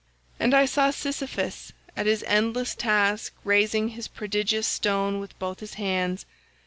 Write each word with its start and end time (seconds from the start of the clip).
"And 0.39 0.55
I 0.55 0.65
saw 0.65 0.89
Sisyphus 0.89 1.73
at 1.95 2.07
his 2.07 2.23
endless 2.25 2.73
task 2.73 3.33
raising 3.43 3.89
his 3.89 4.07
prodigious 4.07 4.65
stone 4.65 5.19
with 5.19 5.37
both 5.37 5.59
his 5.59 5.75
hands. 5.75 6.25